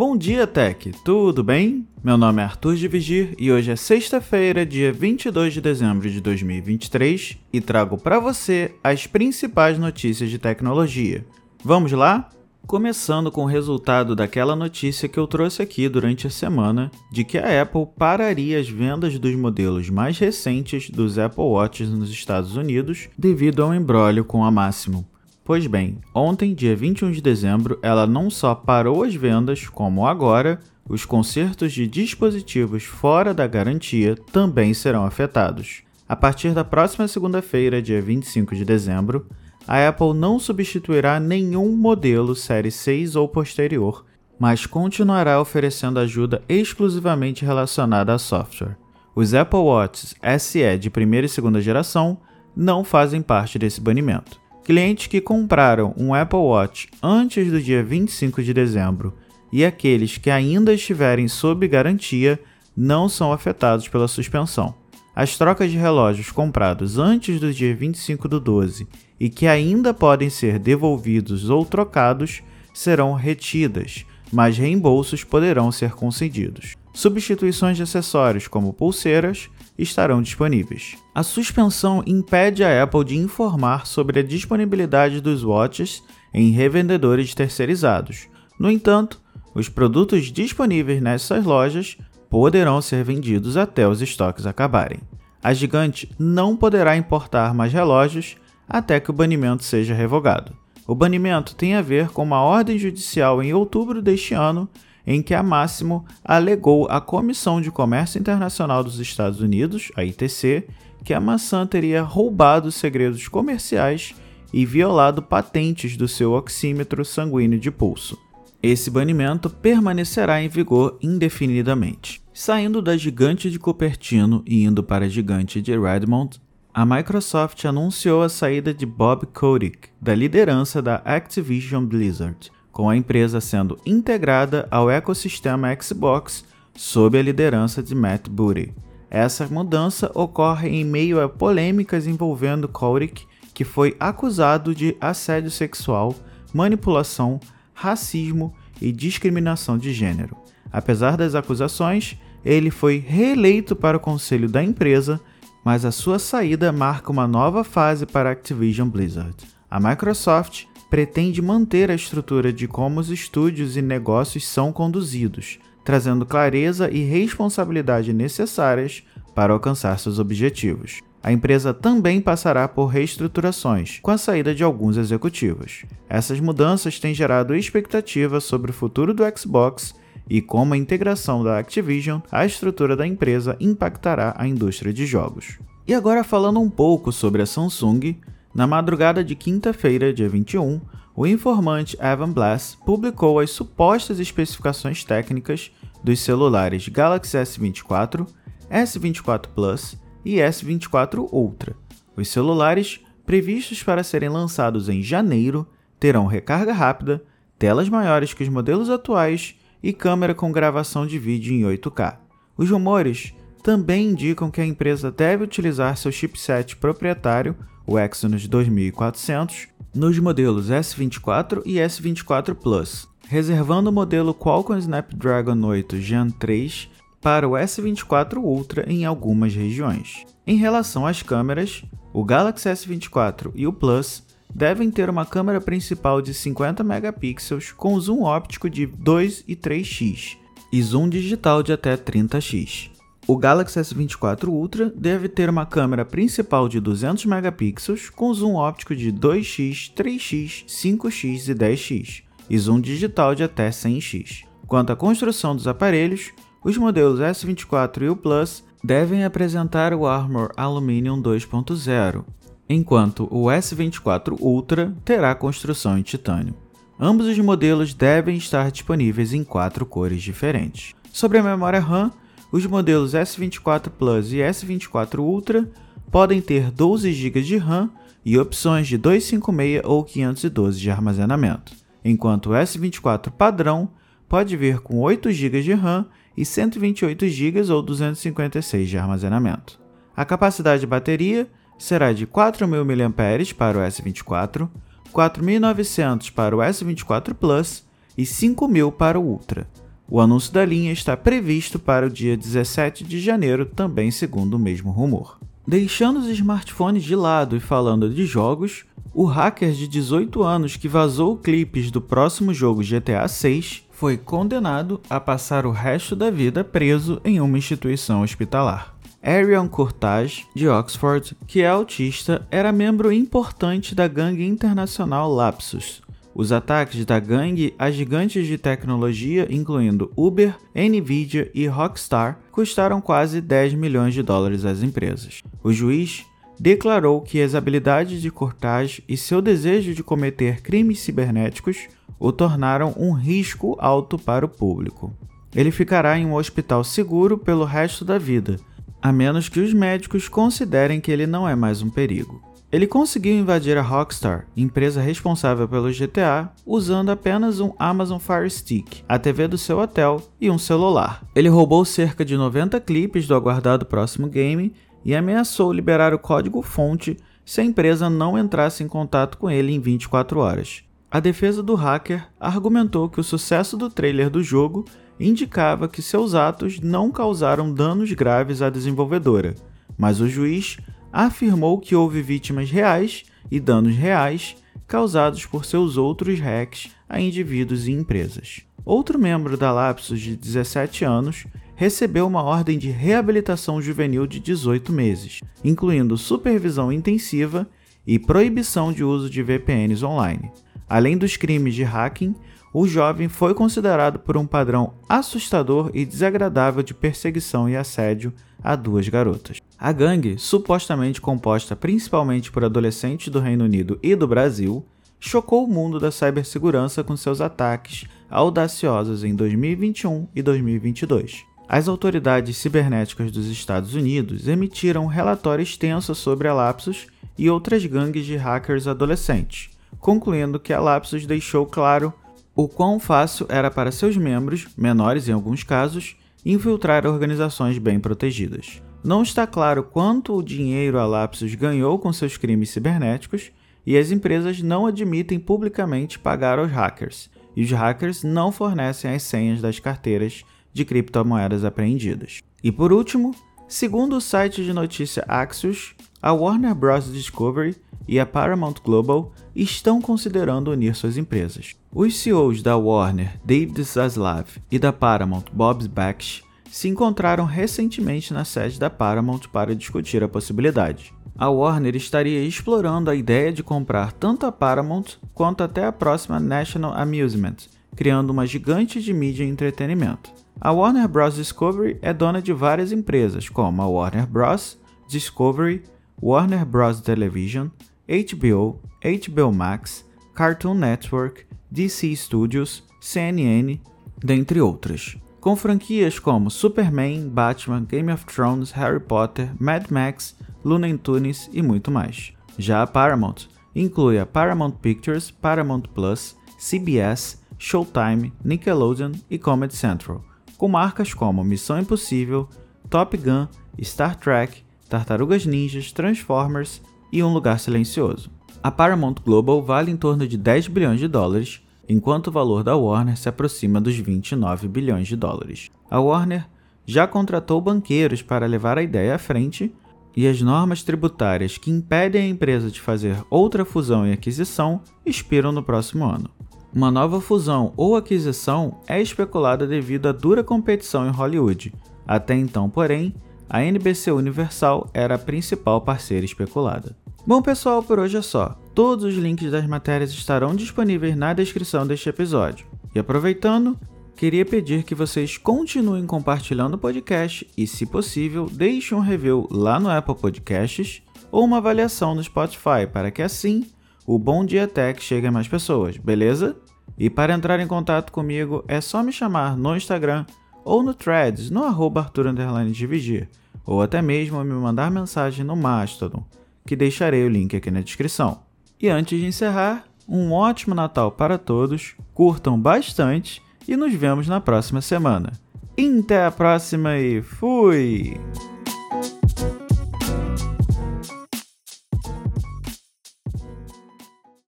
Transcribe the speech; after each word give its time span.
Bom 0.00 0.16
dia, 0.16 0.46
Tech! 0.46 0.92
Tudo 1.04 1.44
bem? 1.44 1.86
Meu 2.02 2.16
nome 2.16 2.40
é 2.40 2.44
Arthur 2.46 2.74
de 2.74 2.88
Vigir 2.88 3.34
e 3.38 3.52
hoje 3.52 3.70
é 3.70 3.76
sexta-feira, 3.76 4.64
dia 4.64 4.90
22 4.90 5.52
de 5.52 5.60
dezembro 5.60 6.08
de 6.08 6.22
2023 6.22 7.36
e 7.52 7.60
trago 7.60 7.98
para 7.98 8.18
você 8.18 8.74
as 8.82 9.06
principais 9.06 9.78
notícias 9.78 10.30
de 10.30 10.38
tecnologia. 10.38 11.26
Vamos 11.62 11.92
lá? 11.92 12.30
Começando 12.66 13.30
com 13.30 13.42
o 13.42 13.46
resultado 13.46 14.16
daquela 14.16 14.56
notícia 14.56 15.06
que 15.06 15.18
eu 15.18 15.26
trouxe 15.26 15.60
aqui 15.60 15.86
durante 15.86 16.26
a 16.26 16.30
semana 16.30 16.90
de 17.12 17.22
que 17.22 17.36
a 17.36 17.60
Apple 17.60 17.86
pararia 17.98 18.58
as 18.58 18.70
vendas 18.70 19.18
dos 19.18 19.34
modelos 19.34 19.90
mais 19.90 20.18
recentes 20.18 20.88
dos 20.88 21.18
Apple 21.18 21.44
Watches 21.44 21.90
nos 21.90 22.08
Estados 22.08 22.56
Unidos 22.56 23.10
devido 23.18 23.62
ao 23.62 23.74
embrólio 23.74 24.24
com 24.24 24.42
a 24.42 24.50
Máximo. 24.50 25.09
Pois 25.50 25.66
bem, 25.66 25.98
ontem, 26.14 26.54
dia 26.54 26.76
21 26.76 27.10
de 27.10 27.20
dezembro, 27.20 27.76
ela 27.82 28.06
não 28.06 28.30
só 28.30 28.54
parou 28.54 29.02
as 29.02 29.16
vendas, 29.16 29.66
como 29.66 30.06
agora, 30.06 30.60
os 30.88 31.04
consertos 31.04 31.72
de 31.72 31.88
dispositivos 31.88 32.84
fora 32.84 33.34
da 33.34 33.48
garantia 33.48 34.14
também 34.30 34.72
serão 34.72 35.04
afetados. 35.04 35.82
A 36.08 36.14
partir 36.14 36.54
da 36.54 36.62
próxima 36.62 37.08
segunda-feira, 37.08 37.82
dia 37.82 38.00
25 38.00 38.54
de 38.54 38.64
dezembro, 38.64 39.26
a 39.66 39.88
Apple 39.88 40.14
não 40.14 40.38
substituirá 40.38 41.18
nenhum 41.18 41.76
modelo 41.76 42.36
Série 42.36 42.70
6 42.70 43.16
ou 43.16 43.26
posterior, 43.26 44.06
mas 44.38 44.66
continuará 44.66 45.40
oferecendo 45.40 45.98
ajuda 45.98 46.42
exclusivamente 46.48 47.44
relacionada 47.44 48.14
a 48.14 48.18
software. 48.20 48.76
Os 49.16 49.34
Apple 49.34 49.58
Watches 49.58 50.14
SE 50.38 50.78
de 50.78 50.88
primeira 50.88 51.26
e 51.26 51.28
segunda 51.28 51.60
geração 51.60 52.18
não 52.54 52.84
fazem 52.84 53.20
parte 53.20 53.58
desse 53.58 53.80
banimento. 53.80 54.39
Clientes 54.64 55.06
que 55.06 55.20
compraram 55.20 55.94
um 55.96 56.14
Apple 56.14 56.38
Watch 56.38 56.88
antes 57.02 57.50
do 57.50 57.60
dia 57.60 57.82
25 57.82 58.42
de 58.42 58.52
dezembro 58.52 59.14
e 59.52 59.64
aqueles 59.64 60.18
que 60.18 60.30
ainda 60.30 60.72
estiverem 60.74 61.26
sob 61.26 61.66
garantia 61.66 62.38
não 62.76 63.08
são 63.08 63.32
afetados 63.32 63.88
pela 63.88 64.06
suspensão. 64.06 64.74
As 65.14 65.36
trocas 65.36 65.70
de 65.70 65.76
relógios 65.76 66.30
comprados 66.30 66.98
antes 66.98 67.40
do 67.40 67.52
dia 67.52 67.74
25 67.74 68.28
do 68.28 68.38
12 68.38 68.86
e 69.18 69.28
que 69.28 69.46
ainda 69.46 69.92
podem 69.92 70.30
ser 70.30 70.58
devolvidos 70.58 71.50
ou 71.50 71.64
trocados 71.64 72.42
serão 72.72 73.14
retidas, 73.14 74.04
mas 74.32 74.56
reembolsos 74.56 75.24
poderão 75.24 75.72
ser 75.72 75.92
concedidos. 75.92 76.74
Substituições 76.92 77.76
de 77.76 77.82
acessórios 77.82 78.46
como 78.46 78.72
pulseiras 78.72 79.50
estarão 79.82 80.20
disponíveis. 80.22 80.96
A 81.14 81.22
suspensão 81.22 82.02
impede 82.06 82.62
a 82.62 82.82
Apple 82.82 83.04
de 83.04 83.16
informar 83.16 83.86
sobre 83.86 84.20
a 84.20 84.22
disponibilidade 84.22 85.20
dos 85.20 85.44
watches 85.44 86.02
em 86.32 86.50
revendedores 86.50 87.34
terceirizados. 87.34 88.28
No 88.58 88.70
entanto, 88.70 89.20
os 89.54 89.68
produtos 89.68 90.30
disponíveis 90.30 91.02
nessas 91.02 91.44
lojas 91.44 91.96
poderão 92.28 92.80
ser 92.80 93.02
vendidos 93.02 93.56
até 93.56 93.88
os 93.88 94.00
estoques 94.00 94.46
acabarem. 94.46 95.00
A 95.42 95.52
gigante 95.52 96.10
não 96.18 96.56
poderá 96.56 96.96
importar 96.96 97.54
mais 97.54 97.72
relógios 97.72 98.36
até 98.68 99.00
que 99.00 99.10
o 99.10 99.14
banimento 99.14 99.64
seja 99.64 99.94
revogado. 99.94 100.52
O 100.86 100.94
banimento 100.94 101.54
tem 101.54 101.74
a 101.74 101.82
ver 101.82 102.10
com 102.10 102.22
uma 102.22 102.40
ordem 102.40 102.78
judicial 102.78 103.42
em 103.42 103.52
outubro 103.54 104.02
deste 104.02 104.34
ano 104.34 104.68
em 105.06 105.22
que 105.22 105.34
a 105.34 105.42
Máximo 105.42 106.04
alegou 106.24 106.86
à 106.88 107.00
Comissão 107.00 107.60
de 107.60 107.70
Comércio 107.70 108.18
Internacional 108.18 108.84
dos 108.84 108.98
Estados 108.98 109.40
Unidos, 109.40 109.90
a 109.96 110.04
ITC, 110.04 110.66
que 111.04 111.14
a 111.14 111.20
maçã 111.20 111.66
teria 111.66 112.02
roubado 112.02 112.70
segredos 112.70 113.26
comerciais 113.28 114.14
e 114.52 114.66
violado 114.66 115.22
patentes 115.22 115.96
do 115.96 116.08
seu 116.08 116.32
oxímetro 116.32 117.04
sanguíneo 117.04 117.58
de 117.58 117.70
pulso. 117.70 118.18
Esse 118.62 118.90
banimento 118.90 119.48
permanecerá 119.48 120.42
em 120.42 120.48
vigor 120.48 120.98
indefinidamente. 121.02 122.20
Saindo 122.32 122.82
da 122.82 122.96
gigante 122.96 123.50
de 123.50 123.58
Cupertino 123.58 124.42
e 124.46 124.64
indo 124.64 124.82
para 124.82 125.06
a 125.06 125.08
gigante 125.08 125.62
de 125.62 125.78
Redmond, 125.78 126.40
a 126.72 126.84
Microsoft 126.84 127.64
anunciou 127.64 128.22
a 128.22 128.28
saída 128.28 128.72
de 128.72 128.86
Bob 128.86 129.26
Kotick 129.26 129.88
da 130.00 130.14
liderança 130.14 130.80
da 130.80 130.96
Activision 131.04 131.84
Blizzard, 131.84 132.52
com 132.72 132.88
a 132.88 132.96
empresa 132.96 133.40
sendo 133.40 133.78
integrada 133.84 134.66
ao 134.70 134.90
ecossistema 134.90 135.76
Xbox 135.80 136.44
sob 136.74 137.18
a 137.18 137.22
liderança 137.22 137.82
de 137.82 137.94
Matt 137.94 138.28
Booty. 138.28 138.72
Essa 139.10 139.46
mudança 139.46 140.10
ocorre 140.14 140.68
em 140.68 140.84
meio 140.84 141.20
a 141.20 141.28
polêmicas 141.28 142.06
envolvendo 142.06 142.68
Kotick, 142.68 143.26
que 143.52 143.64
foi 143.64 143.96
acusado 143.98 144.74
de 144.74 144.96
assédio 145.00 145.50
sexual, 145.50 146.14
manipulação, 146.54 147.40
racismo 147.74 148.54
e 148.80 148.92
discriminação 148.92 149.76
de 149.76 149.92
gênero. 149.92 150.36
Apesar 150.72 151.16
das 151.16 151.34
acusações, 151.34 152.16
ele 152.44 152.70
foi 152.70 152.98
reeleito 152.98 153.74
para 153.74 153.96
o 153.96 154.00
conselho 154.00 154.48
da 154.48 154.62
empresa, 154.62 155.20
mas 155.64 155.84
a 155.84 155.90
sua 155.90 156.18
saída 156.18 156.72
marca 156.72 157.10
uma 157.10 157.26
nova 157.26 157.64
fase 157.64 158.06
para 158.06 158.28
a 158.28 158.32
Activision 158.32 158.88
Blizzard. 158.88 159.36
A 159.68 159.78
Microsoft 159.78 160.66
pretende 160.90 161.40
manter 161.40 161.88
a 161.88 161.94
estrutura 161.94 162.52
de 162.52 162.66
como 162.66 162.98
os 162.98 163.08
estúdios 163.08 163.76
e 163.76 163.82
negócios 163.82 164.46
são 164.46 164.72
conduzidos, 164.72 165.60
trazendo 165.84 166.26
clareza 166.26 166.90
e 166.90 167.04
responsabilidade 167.04 168.12
necessárias 168.12 169.04
para 169.34 169.52
alcançar 169.52 169.96
seus 170.00 170.18
objetivos. 170.18 171.00
A 171.22 171.30
empresa 171.30 171.72
também 171.72 172.20
passará 172.20 172.66
por 172.66 172.86
reestruturações, 172.86 174.00
com 174.00 174.10
a 174.10 174.18
saída 174.18 174.54
de 174.54 174.64
alguns 174.64 174.96
executivos. 174.96 175.84
Essas 176.08 176.40
mudanças 176.40 176.98
têm 176.98 177.14
gerado 177.14 177.54
expectativa 177.54 178.40
sobre 178.40 178.70
o 178.70 178.74
futuro 178.74 179.14
do 179.14 179.22
Xbox 179.38 179.94
e 180.28 180.40
como 180.40 180.74
a 180.74 180.78
integração 180.78 181.44
da 181.44 181.58
Activision 181.58 182.20
à 182.32 182.44
estrutura 182.46 182.96
da 182.96 183.06
empresa 183.06 183.56
impactará 183.60 184.34
a 184.36 184.48
indústria 184.48 184.92
de 184.92 185.04
jogos. 185.04 185.58
E 185.86 185.92
agora 185.92 186.24
falando 186.24 186.58
um 186.58 186.70
pouco 186.70 187.12
sobre 187.12 187.42
a 187.42 187.46
Samsung, 187.46 188.16
na 188.54 188.66
madrugada 188.66 189.22
de 189.22 189.34
quinta-feira, 189.34 190.12
dia 190.12 190.28
21, 190.28 190.80
o 191.14 191.26
informante 191.26 191.96
Evan 192.00 192.32
Blass 192.32 192.76
publicou 192.84 193.38
as 193.38 193.50
supostas 193.50 194.18
especificações 194.18 195.04
técnicas 195.04 195.70
dos 196.02 196.20
celulares 196.20 196.88
Galaxy 196.88 197.36
S24, 197.36 198.26
S24 198.70 199.46
Plus 199.54 199.96
e 200.24 200.36
S24 200.36 201.28
Ultra. 201.32 201.76
Os 202.16 202.28
celulares, 202.28 203.00
previstos 203.24 203.82
para 203.82 204.02
serem 204.02 204.28
lançados 204.28 204.88
em 204.88 205.02
janeiro, 205.02 205.66
terão 205.98 206.26
recarga 206.26 206.72
rápida, 206.72 207.22
telas 207.58 207.88
maiores 207.88 208.34
que 208.34 208.42
os 208.42 208.48
modelos 208.48 208.90
atuais 208.90 209.54
e 209.82 209.92
câmera 209.92 210.34
com 210.34 210.50
gravação 210.50 211.06
de 211.06 211.18
vídeo 211.18 211.54
em 211.54 211.62
8K. 211.62 212.16
Os 212.56 212.70
rumores 212.70 213.32
também 213.62 214.08
indicam 214.08 214.50
que 214.50 214.60
a 214.60 214.66
empresa 214.66 215.10
deve 215.10 215.44
utilizar 215.44 215.96
seu 215.96 216.10
chipset 216.10 216.76
proprietário 216.76 217.56
o 217.90 217.98
Exynos 217.98 218.46
2400, 218.46 219.68
nos 219.92 220.16
modelos 220.20 220.68
S24 220.70 221.60
e 221.66 221.74
S24 221.74 222.54
Plus, 222.54 223.08
reservando 223.26 223.90
o 223.90 223.92
modelo 223.92 224.32
Qualcomm 224.32 224.78
Snapdragon 224.78 225.60
8 225.66 226.00
Gen 226.00 226.30
3 226.30 226.88
para 227.20 227.48
o 227.48 227.52
S24 227.52 228.36
Ultra 228.36 228.84
em 228.88 229.04
algumas 229.04 229.54
regiões. 229.54 230.24
Em 230.46 230.56
relação 230.56 231.04
às 231.04 231.20
câmeras, 231.20 231.82
o 232.12 232.24
Galaxy 232.24 232.68
S24 232.68 233.50
e 233.56 233.66
o 233.66 233.72
Plus 233.72 234.22
devem 234.54 234.88
ter 234.88 235.10
uma 235.10 235.26
câmera 235.26 235.60
principal 235.60 236.22
de 236.22 236.32
50 236.32 236.84
megapixels 236.84 237.72
com 237.72 237.98
zoom 237.98 238.22
óptico 238.22 238.70
de 238.70 238.86
2 238.86 239.44
e 239.48 239.56
3x 239.56 240.36
e 240.72 240.80
zoom 240.80 241.08
digital 241.08 241.62
de 241.62 241.72
até 241.72 241.96
30x. 241.96 242.99
O 243.30 243.36
Galaxy 243.36 243.78
S24 243.78 244.48
Ultra 244.48 244.90
deve 244.90 245.28
ter 245.28 245.48
uma 245.48 245.64
câmera 245.64 246.04
principal 246.04 246.68
de 246.68 246.80
200 246.80 247.26
megapixels 247.26 248.10
com 248.10 248.34
zoom 248.34 248.56
óptico 248.56 248.92
de 248.96 249.12
2x, 249.12 249.94
3x, 249.94 250.64
5x 250.66 251.48
e 251.48 251.54
10x 251.54 252.22
e 252.50 252.58
zoom 252.58 252.80
digital 252.80 253.36
de 253.36 253.44
até 253.44 253.70
100x. 253.70 254.46
Quanto 254.66 254.90
à 254.90 254.96
construção 254.96 255.54
dos 255.54 255.68
aparelhos, 255.68 256.32
os 256.64 256.76
modelos 256.76 257.20
S24 257.20 258.02
e 258.02 258.08
o 258.08 258.16
Plus 258.16 258.64
devem 258.82 259.22
apresentar 259.22 259.94
o 259.94 260.08
Armor 260.08 260.50
Aluminium 260.56 261.22
2.0, 261.22 262.24
enquanto 262.68 263.28
o 263.30 263.44
S24 263.44 264.38
Ultra 264.40 264.92
terá 265.04 265.36
construção 265.36 265.96
em 265.96 266.02
titânio. 266.02 266.56
Ambos 266.98 267.28
os 267.28 267.38
modelos 267.38 267.94
devem 267.94 268.36
estar 268.36 268.72
disponíveis 268.72 269.32
em 269.32 269.44
quatro 269.44 269.86
cores 269.86 270.20
diferentes. 270.20 270.96
Sobre 271.12 271.38
a 271.38 271.42
memória 271.44 271.78
RAM, 271.78 272.10
os 272.52 272.66
modelos 272.66 273.12
S24 273.12 273.90
Plus 273.90 274.32
e 274.32 274.38
S24 274.38 275.18
Ultra 275.18 275.70
podem 276.10 276.40
ter 276.40 276.70
12 276.70 277.12
GB 277.12 277.42
de 277.42 277.56
RAM 277.56 277.90
e 278.24 278.38
opções 278.38 278.88
de 278.88 278.98
256 278.98 279.82
ou 279.84 280.04
512 280.04 280.80
de 280.80 280.90
armazenamento, 280.90 281.72
enquanto 282.04 282.50
o 282.50 282.52
S24 282.52 283.30
padrão 283.30 283.90
pode 284.28 284.56
vir 284.56 284.80
com 284.80 285.00
8 285.00 285.30
GB 285.32 285.62
de 285.62 285.72
RAM 285.72 286.06
e 286.36 286.44
128 286.44 287.28
GB 287.28 287.70
ou 287.70 287.82
256 287.82 288.88
de 288.88 288.98
armazenamento. 288.98 289.80
A 290.16 290.24
capacidade 290.24 290.80
de 290.80 290.86
bateria 290.86 291.48
será 291.78 292.12
de 292.12 292.26
4.000 292.26 292.84
mAh 292.84 293.54
para 293.56 293.78
o 293.78 293.82
S24, 293.82 294.68
4.900 295.12 296.32
para 296.32 296.56
o 296.56 296.60
S24 296.60 297.34
Plus 297.34 297.84
e 298.16 298.22
5.000 298.22 298.92
para 298.92 299.18
o 299.18 299.24
Ultra. 299.24 299.66
O 300.10 300.20
anúncio 300.20 300.52
da 300.52 300.64
linha 300.64 300.90
está 300.90 301.16
previsto 301.16 301.78
para 301.78 302.06
o 302.06 302.10
dia 302.10 302.36
17 302.36 303.04
de 303.04 303.20
janeiro, 303.20 303.64
também 303.64 304.10
segundo 304.10 304.54
o 304.54 304.58
mesmo 304.58 304.90
rumor. 304.90 305.38
Deixando 305.64 306.18
os 306.18 306.26
smartphones 306.26 307.04
de 307.04 307.14
lado 307.14 307.56
e 307.56 307.60
falando 307.60 308.12
de 308.12 308.26
jogos, 308.26 308.84
o 309.14 309.24
hacker 309.24 309.70
de 309.70 309.86
18 309.86 310.42
anos 310.42 310.76
que 310.76 310.88
vazou 310.88 311.36
clipes 311.36 311.92
do 311.92 312.00
próximo 312.00 312.52
jogo 312.52 312.82
GTA 312.82 313.28
6 313.28 313.84
foi 313.92 314.16
condenado 314.16 315.00
a 315.08 315.20
passar 315.20 315.64
o 315.64 315.70
resto 315.70 316.16
da 316.16 316.28
vida 316.28 316.64
preso 316.64 317.20
em 317.24 317.40
uma 317.40 317.56
instituição 317.56 318.22
hospitalar. 318.22 318.96
Arian 319.22 319.68
Courtage, 319.68 320.44
de 320.56 320.66
Oxford, 320.66 321.36
que 321.46 321.60
é 321.60 321.68
autista, 321.68 322.44
era 322.50 322.72
membro 322.72 323.12
importante 323.12 323.94
da 323.94 324.08
gangue 324.08 324.44
internacional 324.44 325.30
Lapsus, 325.32 326.02
os 326.40 326.52
ataques 326.52 327.04
da 327.04 327.20
gangue 327.20 327.74
a 327.78 327.90
gigantes 327.90 328.46
de 328.46 328.56
tecnologia, 328.56 329.46
incluindo 329.50 330.10
Uber, 330.16 330.56
Nvidia 330.74 331.50
e 331.52 331.66
Rockstar, 331.66 332.38
custaram 332.50 332.98
quase 332.98 333.42
10 333.42 333.74
milhões 333.74 334.14
de 334.14 334.22
dólares 334.22 334.64
às 334.64 334.82
empresas. 334.82 335.42
O 335.62 335.70
juiz 335.70 336.24
declarou 336.58 337.20
que 337.20 337.42
as 337.42 337.54
habilidades 337.54 338.22
de 338.22 338.30
Cortage 338.30 339.04
e 339.06 339.18
seu 339.18 339.42
desejo 339.42 339.92
de 339.92 340.02
cometer 340.02 340.62
crimes 340.62 341.00
cibernéticos 341.00 341.88
o 342.18 342.32
tornaram 342.32 342.94
um 342.96 343.12
risco 343.12 343.76
alto 343.78 344.18
para 344.18 344.46
o 344.46 344.48
público. 344.48 345.12
Ele 345.54 345.70
ficará 345.70 346.18
em 346.18 346.24
um 346.24 346.34
hospital 346.34 346.82
seguro 346.82 347.36
pelo 347.36 347.66
resto 347.66 348.02
da 348.02 348.16
vida, 348.16 348.56
a 349.02 349.12
menos 349.12 349.50
que 349.50 349.60
os 349.60 349.74
médicos 349.74 350.26
considerem 350.26 351.02
que 351.02 351.10
ele 351.10 351.26
não 351.26 351.46
é 351.46 351.54
mais 351.54 351.82
um 351.82 351.90
perigo. 351.90 352.49
Ele 352.72 352.86
conseguiu 352.86 353.34
invadir 353.34 353.76
a 353.76 353.82
Rockstar, 353.82 354.46
empresa 354.56 355.00
responsável 355.00 355.66
pelo 355.66 355.90
GTA, 355.90 356.52
usando 356.64 357.10
apenas 357.10 357.58
um 357.58 357.72
Amazon 357.76 358.20
Fire 358.20 358.48
Stick, 358.48 359.02
a 359.08 359.18
TV 359.18 359.48
do 359.48 359.58
seu 359.58 359.80
hotel 359.80 360.22
e 360.40 360.48
um 360.48 360.58
celular. 360.58 361.24
Ele 361.34 361.48
roubou 361.48 361.84
cerca 361.84 362.24
de 362.24 362.36
90 362.36 362.78
clipes 362.80 363.26
do 363.26 363.34
aguardado 363.34 363.84
próximo 363.84 364.28
game 364.28 364.72
e 365.04 365.16
ameaçou 365.16 365.72
liberar 365.72 366.14
o 366.14 366.18
código-fonte 366.18 367.16
se 367.44 367.60
a 367.60 367.64
empresa 367.64 368.08
não 368.08 368.38
entrasse 368.38 368.84
em 368.84 368.88
contato 368.88 369.36
com 369.36 369.50
ele 369.50 369.72
em 369.72 369.80
24 369.80 370.38
horas. 370.38 370.84
A 371.10 371.18
defesa 371.18 371.64
do 371.64 371.74
hacker 371.74 372.24
argumentou 372.38 373.08
que 373.08 373.18
o 373.18 373.24
sucesso 373.24 373.76
do 373.76 373.90
trailer 373.90 374.30
do 374.30 374.44
jogo 374.44 374.84
indicava 375.18 375.88
que 375.88 376.00
seus 376.00 376.36
atos 376.36 376.78
não 376.78 377.10
causaram 377.10 377.74
danos 377.74 378.12
graves 378.12 378.62
à 378.62 378.70
desenvolvedora, 378.70 379.56
mas 379.98 380.20
o 380.20 380.28
juiz 380.28 380.76
afirmou 381.12 381.78
que 381.78 381.94
houve 381.94 382.22
vítimas 382.22 382.70
reais 382.70 383.24
e 383.50 383.58
danos 383.58 383.96
reais 383.96 384.56
causados 384.86 385.46
por 385.46 385.64
seus 385.64 385.96
outros 385.96 386.38
hacks 386.40 386.90
a 387.08 387.20
indivíduos 387.20 387.86
e 387.86 387.92
empresas. 387.92 388.62
Outro 388.84 389.18
membro 389.18 389.56
da 389.56 389.70
Lapsus 389.72 390.20
de 390.20 390.36
17 390.36 391.04
anos 391.04 391.46
recebeu 391.74 392.26
uma 392.26 392.42
ordem 392.42 392.78
de 392.78 392.90
reabilitação 392.90 393.80
juvenil 393.80 394.26
de 394.26 394.38
18 394.38 394.92
meses, 394.92 395.40
incluindo 395.64 396.16
supervisão 396.18 396.92
intensiva 396.92 397.68
e 398.06 398.18
proibição 398.18 398.92
de 398.92 399.04
uso 399.04 399.30
de 399.30 399.42
VPNs 399.42 400.04
online. 400.04 400.50
Além 400.88 401.16
dos 401.16 401.36
crimes 401.36 401.74
de 401.74 401.84
hacking, 401.84 402.34
o 402.72 402.86
jovem 402.86 403.28
foi 403.28 403.54
considerado 403.54 404.18
por 404.18 404.36
um 404.36 404.46
padrão 404.46 404.94
assustador 405.08 405.90
e 405.92 406.04
desagradável 406.04 406.82
de 406.82 406.94
perseguição 406.94 407.68
e 407.68 407.76
assédio 407.76 408.32
a 408.62 408.76
duas 408.76 409.08
garotas. 409.08 409.58
A 409.78 409.92
gangue, 409.92 410.38
supostamente 410.38 411.20
composta 411.20 411.74
principalmente 411.74 412.52
por 412.52 412.64
adolescentes 412.64 413.32
do 413.32 413.40
Reino 413.40 413.64
Unido 413.64 413.98
e 414.02 414.14
do 414.14 414.28
Brasil, 414.28 414.84
chocou 415.18 415.64
o 415.64 415.68
mundo 415.68 415.98
da 415.98 416.10
cibersegurança 416.10 417.02
com 417.02 417.16
seus 417.16 417.40
ataques 417.40 418.06
audaciosos 418.30 419.24
em 419.24 419.34
2021 419.34 420.28
e 420.34 420.42
2022. 420.42 421.44
As 421.68 421.88
autoridades 421.88 422.56
cibernéticas 422.56 423.30
dos 423.30 423.46
Estados 423.46 423.94
Unidos 423.94 424.48
emitiram 424.48 425.04
um 425.04 425.08
relatório 425.08 425.62
extenso 425.62 426.14
sobre 426.14 426.48
a 426.48 426.54
Lapsus 426.54 427.06
e 427.38 427.48
outras 427.48 427.84
gangues 427.86 428.26
de 428.26 428.36
hackers 428.36 428.86
adolescentes, 428.86 429.70
concluindo 429.98 430.58
que 430.58 430.72
a 430.72 430.80
Lapsus 430.80 431.26
deixou 431.26 431.64
claro 431.64 432.12
o 432.54 432.68
quão 432.68 432.98
fácil 432.98 433.46
era 433.48 433.70
para 433.70 433.92
seus 433.92 434.16
membros, 434.16 434.68
menores 434.76 435.28
em 435.28 435.32
alguns 435.32 435.62
casos, 435.62 436.16
infiltrar 436.44 437.06
organizações 437.06 437.78
bem 437.78 438.00
protegidas. 438.00 438.82
Não 439.02 439.22
está 439.22 439.46
claro 439.46 439.82
quanto 439.82 440.34
o 440.34 440.42
dinheiro 440.42 440.98
a 440.98 441.06
Lapsus 441.06 441.54
ganhou 441.54 441.98
com 441.98 442.12
seus 442.12 442.36
crimes 442.36 442.70
cibernéticos 442.70 443.50
e 443.86 443.96
as 443.96 444.10
empresas 444.10 444.60
não 444.60 444.86
admitem 444.86 445.38
publicamente 445.38 446.18
pagar 446.18 446.58
aos 446.58 446.70
hackers, 446.70 447.30
e 447.56 447.62
os 447.62 447.70
hackers 447.70 448.22
não 448.22 448.52
fornecem 448.52 449.10
as 449.10 449.22
senhas 449.22 449.60
das 449.60 449.78
carteiras 449.78 450.44
de 450.72 450.84
criptomoedas 450.84 451.64
apreendidas. 451.64 452.40
E 452.62 452.70
por 452.70 452.92
último, 452.92 453.34
segundo 453.66 454.16
o 454.16 454.20
site 454.20 454.62
de 454.62 454.72
notícia 454.72 455.24
Axios, 455.26 455.94
a 456.20 456.32
Warner 456.32 456.74
Bros. 456.74 457.10
Discovery 457.10 457.74
e 458.06 458.18
a 458.18 458.26
Paramount 458.26 458.74
Global 458.84 459.32
estão 459.54 460.00
considerando 460.00 460.70
unir 460.70 460.94
suas 460.94 461.16
empresas. 461.16 461.76
Os 461.92 462.18
CEOs 462.18 462.62
da 462.62 462.76
Warner, 462.76 463.38
David 463.44 463.82
Zaslav, 463.82 464.46
e 464.70 464.78
da 464.78 464.92
Paramount, 464.92 465.44
Bob 465.52 465.86
Baksh, 465.88 466.42
se 466.70 466.88
encontraram 466.88 467.44
recentemente 467.44 468.32
na 468.32 468.44
sede 468.44 468.78
da 468.78 468.88
Paramount 468.88 469.48
para 469.52 469.74
discutir 469.74 470.22
a 470.22 470.28
possibilidade. 470.28 471.12
A 471.36 471.48
Warner 471.48 471.96
estaria 471.96 472.44
explorando 472.44 473.10
a 473.10 473.14
ideia 473.14 473.52
de 473.52 473.62
comprar 473.62 474.12
tanto 474.12 474.46
a 474.46 474.52
Paramount 474.52 475.18
quanto 475.34 475.62
até 475.64 475.84
a 475.84 475.92
próxima 475.92 476.38
National 476.38 476.92
Amusement, 476.92 477.56
criando 477.96 478.30
uma 478.30 478.46
gigante 478.46 479.02
de 479.02 479.12
mídia 479.12 479.44
e 479.44 479.48
entretenimento. 479.48 480.30
A 480.60 480.70
Warner 480.70 481.08
Bros. 481.08 481.36
Discovery 481.36 481.98
é 482.02 482.12
dona 482.12 482.42
de 482.42 482.52
várias 482.52 482.92
empresas, 482.92 483.48
como 483.48 483.80
a 483.80 483.88
Warner 483.88 484.26
Bros. 484.26 484.78
Discovery, 485.08 485.82
Warner 486.22 486.66
Bros. 486.66 487.00
Television, 487.00 487.68
HBO, 488.10 488.80
HBO 489.04 489.52
Max, 489.54 490.04
Cartoon 490.34 490.74
Network, 490.74 491.46
DC 491.70 492.16
Studios, 492.16 492.82
CNN, 493.00 493.80
dentre 494.18 494.60
outras. 494.60 495.16
Com 495.40 495.54
franquias 495.54 496.18
como 496.18 496.50
Superman, 496.50 497.28
Batman, 497.28 497.84
Game 497.84 498.12
of 498.12 498.26
Thrones, 498.26 498.72
Harry 498.72 498.98
Potter, 498.98 499.50
Mad 499.60 499.86
Max, 499.90 500.36
Looney 500.64 500.98
Tunes 500.98 501.48
e 501.52 501.62
muito 501.62 501.90
mais. 501.90 502.32
Já 502.58 502.82
a 502.82 502.86
Paramount 502.86 503.48
inclui 503.74 504.18
a 504.18 504.26
Paramount 504.26 504.72
Pictures, 504.72 505.30
Paramount 505.30 505.82
Plus, 505.94 506.36
CBS, 506.58 507.40
Showtime, 507.58 508.32
Nickelodeon 508.44 509.12
e 509.30 509.38
Comedy 509.38 509.76
Central, 509.76 510.24
com 510.58 510.68
marcas 510.68 511.14
como 511.14 511.44
Missão 511.44 511.78
Impossível, 511.78 512.48
Top 512.90 513.16
Gun, 513.16 513.46
Star 513.82 514.16
Trek, 514.16 514.64
Tartarugas 514.88 515.46
Ninjas, 515.46 515.92
Transformers 515.92 516.82
e 517.12 517.22
Um 517.22 517.32
Lugar 517.32 517.58
Silencioso. 517.58 518.30
A 518.62 518.70
Paramount 518.70 519.16
Global 519.24 519.62
vale 519.62 519.90
em 519.90 519.96
torno 519.96 520.26
de 520.26 520.36
10 520.36 520.68
bilhões 520.68 521.00
de 521.00 521.08
dólares, 521.08 521.60
enquanto 521.88 522.28
o 522.28 522.32
valor 522.32 522.62
da 522.62 522.76
Warner 522.76 523.16
se 523.16 523.28
aproxima 523.28 523.80
dos 523.80 523.96
29 523.96 524.68
bilhões 524.68 525.08
de 525.08 525.16
dólares. 525.16 525.70
A 525.90 525.98
Warner 525.98 526.46
já 526.86 527.06
contratou 527.06 527.60
banqueiros 527.60 528.22
para 528.22 528.46
levar 528.46 528.78
a 528.78 528.82
ideia 528.82 529.14
à 529.14 529.18
frente, 529.18 529.72
e 530.16 530.26
as 530.26 530.42
normas 530.42 530.82
tributárias 530.82 531.56
que 531.56 531.70
impedem 531.70 532.22
a 532.22 532.28
empresa 532.28 532.70
de 532.70 532.80
fazer 532.80 533.16
outra 533.30 533.64
fusão 533.64 534.06
e 534.06 534.12
aquisição 534.12 534.80
expiram 535.06 535.52
no 535.52 535.62
próximo 535.62 536.04
ano. 536.04 536.28
Uma 536.72 536.90
nova 536.90 537.20
fusão 537.20 537.72
ou 537.76 537.96
aquisição 537.96 538.80
é 538.86 539.00
especulada 539.00 539.66
devido 539.66 540.06
à 540.06 540.12
dura 540.12 540.44
competição 540.44 541.06
em 541.06 541.10
Hollywood. 541.10 541.72
Até 542.06 542.34
então, 542.34 542.68
porém, 542.68 543.14
a 543.50 543.64
NBC 543.64 544.12
Universal 544.12 544.88
era 544.94 545.16
a 545.16 545.18
principal 545.18 545.80
parceira 545.80 546.24
especulada. 546.24 546.96
Bom, 547.26 547.42
pessoal, 547.42 547.82
por 547.82 547.98
hoje 547.98 548.16
é 548.16 548.22
só. 548.22 548.56
Todos 548.74 549.04
os 549.04 549.14
links 549.14 549.50
das 549.50 549.66
matérias 549.66 550.10
estarão 550.10 550.54
disponíveis 550.54 551.16
na 551.16 551.32
descrição 551.32 551.84
deste 551.84 552.08
episódio. 552.08 552.64
E 552.94 552.98
aproveitando, 552.98 553.78
queria 554.16 554.46
pedir 554.46 554.84
que 554.84 554.94
vocês 554.94 555.36
continuem 555.36 556.06
compartilhando 556.06 556.74
o 556.74 556.78
podcast 556.78 557.46
e, 557.56 557.66
se 557.66 557.84
possível, 557.84 558.46
deixem 558.50 558.96
um 558.96 559.00
review 559.00 559.48
lá 559.50 559.80
no 559.80 559.90
Apple 559.90 560.14
Podcasts 560.14 561.02
ou 561.32 561.44
uma 561.44 561.56
avaliação 561.56 562.14
no 562.14 562.22
Spotify 562.22 562.86
para 562.90 563.10
que 563.10 563.20
assim 563.20 563.66
o 564.06 564.18
Bom 564.18 564.44
Dia 564.44 564.66
Tech 564.66 565.02
chegue 565.02 565.26
a 565.26 565.32
mais 565.32 565.48
pessoas, 565.48 565.96
beleza? 565.96 566.56
E 566.98 567.10
para 567.10 567.34
entrar 567.34 567.58
em 567.60 567.66
contato 567.66 568.12
comigo 568.12 568.64
é 568.68 568.80
só 568.80 569.02
me 569.02 569.12
chamar 569.12 569.56
no 569.56 569.76
Instagram 569.76 570.24
ou 570.64 570.82
no 570.82 570.94
Threads 570.94 571.50
no 571.50 571.64
arroba 571.64 572.00
Arthur 572.00 572.32
Dividir 572.72 573.28
ou 573.64 573.82
até 573.82 574.02
mesmo 574.02 574.42
me 574.42 574.52
mandar 574.52 574.90
mensagem 574.90 575.44
no 575.44 575.54
Mastodon, 575.54 576.24
que 576.66 576.74
deixarei 576.74 577.24
o 577.24 577.28
link 577.28 577.56
aqui 577.56 577.70
na 577.70 577.80
descrição. 577.80 578.40
E 578.80 578.88
antes 578.88 579.18
de 579.18 579.26
encerrar, 579.26 579.84
um 580.08 580.32
ótimo 580.32 580.74
Natal 580.74 581.12
para 581.12 581.38
todos, 581.38 581.94
curtam 582.12 582.58
bastante 582.58 583.40
e 583.68 583.76
nos 583.76 583.94
vemos 583.94 584.26
na 584.26 584.40
próxima 584.40 584.80
semana. 584.80 585.32
Até 585.78 586.24
a 586.24 586.30
próxima 586.30 586.98
e 586.98 587.22
fui! 587.22 588.18